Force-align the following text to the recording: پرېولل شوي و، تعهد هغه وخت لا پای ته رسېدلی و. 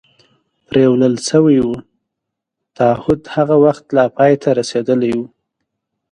پرېولل 0.67 1.15
شوي 1.29 1.57
و، 1.65 1.69
تعهد 2.77 3.21
هغه 3.35 3.55
وخت 3.65 3.85
لا 3.95 4.05
پای 4.15 4.33
ته 4.41 4.49
رسېدلی 4.59 5.11
و. 5.17 5.21